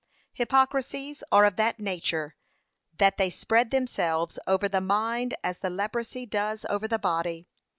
'Hypocrisies 0.33 1.21
are 1.31 1.45
of 1.45 1.57
that 1.57 1.79
nature, 1.79 2.35
that 2.97 3.17
they 3.17 3.29
spread 3.29 3.69
themselves 3.69 4.39
over 4.47 4.67
the 4.67 4.81
mind 4.81 5.35
as 5.43 5.59
the 5.59 5.69
leprosy 5.69 6.25
does 6.25 6.65
over 6.71 6.87
the 6.87 6.97
body. 6.97 7.47